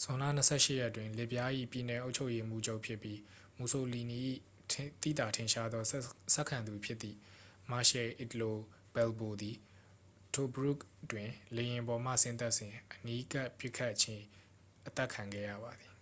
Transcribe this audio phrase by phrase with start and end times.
[0.00, 3.18] ဇွန်လ 28 ရက်တွင် လစ်ဗျား၏ ပြည်နယ် အုပ်ချုပ်ရေးမှူးချုပ် ဖြစ်ပြီး
[3.56, 4.18] မူဆိုလီနီ၏
[5.02, 5.84] သိသထင်ရှားသော
[6.34, 7.18] ဆက်ခံသူဖြစ်သည့်
[7.70, 8.52] marshal italo
[8.94, 9.56] balbo သည်
[10.34, 10.78] tobruk
[11.10, 14.20] တွင် လေယာဉ်ပေါ်မှဆင်းသက်စဉ် အနီးကပ်ပစ်ခတ်ပြီး
[14.88, 15.92] အသတ်ခံခဲ့ရပါသည်